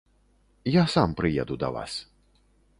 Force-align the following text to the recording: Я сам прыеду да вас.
Я 0.81 0.87
сам 0.95 1.13
прыеду 1.21 1.61
да 1.65 1.71
вас. 1.79 1.93